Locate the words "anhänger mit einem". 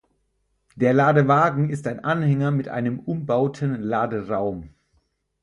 2.03-2.97